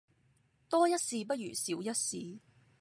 [0.67, 2.39] 多一事不如少一事